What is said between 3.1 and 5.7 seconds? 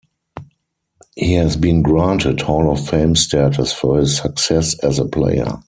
Status for his success as a player.